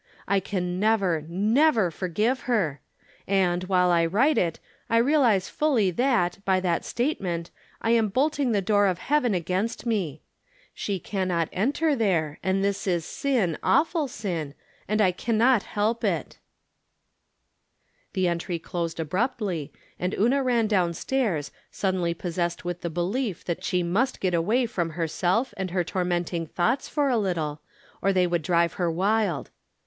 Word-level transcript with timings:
I 0.27 0.39
can 0.39 0.79
never, 0.79 1.25
never 1.29 1.91
forgive 1.91 2.39
her; 2.49 2.81
and, 3.27 3.63
while 3.65 3.91
I 3.91 4.03
write 4.07 4.35
it, 4.39 4.59
I 4.89 4.97
realize 4.97 5.47
fully 5.47 5.91
that, 5.91 6.39
by 6.43 6.59
that 6.61 6.83
statement, 6.83 7.51
I 7.83 7.91
am 7.91 8.07
bolting 8.09 8.51
the 8.51 8.63
door 8.63 8.87
of 8.87 8.97
heaven 8.97 9.35
against 9.35 9.85
me. 9.85 10.23
She 10.73 10.99
can 10.99 11.27
not 11.27 11.49
enter 11.53 11.95
there, 11.95 12.39
and 12.41 12.63
this 12.63 12.87
is 12.87 13.05
sin, 13.05 13.59
awful 13.61 14.07
sin, 14.07 14.55
and 14.87 15.01
I 15.01 15.11
can 15.11 15.37
not 15.37 15.61
help 15.61 16.03
it. 16.03 16.39
252 18.15 18.59
From 18.67 18.87
Different 18.87 18.91
Standpoints. 18.91 18.95
The 18.95 18.97
entry 18.97 18.97
closed 18.97 18.99
abruptly, 18.99 19.73
and 19.99 20.15
Una 20.15 20.41
ran 20.41 20.65
down 20.65 20.95
stairs, 20.95 21.51
suddenly 21.69 22.15
possessed 22.15 22.63
'uith 22.63 22.79
the 22.81 22.89
belief 22.89 23.45
that 23.45 23.63
she 23.63 23.83
must 23.83 24.19
get 24.19 24.33
aAvay 24.33 24.67
from 24.67 24.89
herself 24.97 25.53
and 25.57 25.69
her 25.69 25.83
tormenting 25.83 26.47
thoughts 26.47 26.89
for 26.89 27.07
a 27.09 27.19
little, 27.19 27.61
or 28.01 28.11
they 28.11 28.25
would 28.25 28.41
drive 28.41 28.73
her 28.73 28.89
wild. 28.91 29.51